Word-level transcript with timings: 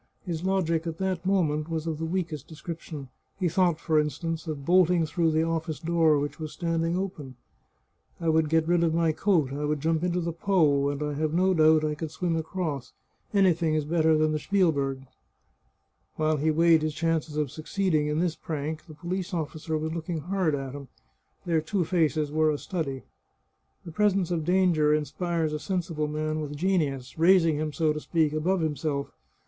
His 0.25 0.43
logic 0.43 0.87
at 0.87 0.97
that 0.97 1.27
moment 1.27 1.69
was 1.69 1.85
of 1.85 1.99
the 1.99 2.05
weakest 2.07 2.47
descrip 2.51 2.79
tion. 2.79 3.09
He 3.39 3.47
thought, 3.47 3.79
for 3.79 3.99
instance, 3.99 4.47
of 4.47 4.65
bolting 4.65 5.05
through 5.05 5.29
the 5.29 5.43
office 5.43 5.77
door, 5.77 6.17
which 6.17 6.39
was 6.39 6.51
standing 6.51 6.97
open." 6.97 7.35
I 8.19 8.27
would 8.27 8.49
get 8.49 8.67
rid 8.67 8.83
of 8.83 8.95
my 8.95 9.11
2Q2 9.11 9.11
The 9.11 9.11
Chartreuse 9.11 9.15
of 9.15 9.23
Parma 9.23 9.49
coat, 9.51 9.61
I 9.61 9.65
would 9.65 9.79
jump 9.79 10.03
into 10.03 10.19
the 10.19 10.33
Po, 10.33 10.89
and 10.89 11.03
I 11.03 11.13
have 11.13 11.35
no 11.35 11.53
doubt 11.53 11.83
I 11.85 11.93
could 11.93 12.09
swim 12.09 12.35
across. 12.35 12.93
Anything 13.31 13.75
is 13.75 13.85
better 13.85 14.17
than 14.17 14.31
the 14.31 14.39
Spielberg." 14.39 15.05
While 16.15 16.37
he 16.37 16.49
weighed 16.49 16.81
his 16.81 16.95
chances 16.95 17.37
of 17.37 17.51
succeeding 17.51 18.07
in 18.07 18.17
this 18.17 18.35
prank, 18.35 18.87
the 18.87 18.95
police 18.95 19.35
officer 19.35 19.77
was 19.77 19.93
looking 19.93 20.21
hard 20.21 20.55
at 20.55 20.73
him; 20.73 20.87
their 21.45 21.61
two 21.61 21.85
faces 21.85 22.31
were 22.31 22.49
a 22.49 22.57
study. 22.57 23.03
The 23.85 23.91
presence 23.91 24.31
of 24.31 24.45
danger 24.45 24.95
inspires 24.95 25.53
a 25.53 25.59
sensible 25.59 26.07
man 26.07 26.41
with 26.41 26.55
genius, 26.55 27.19
raising 27.19 27.57
him, 27.57 27.71
so 27.71 27.93
to 27.93 27.99
speak, 27.99 28.33
above 28.33 28.61
himself. 28.61 29.11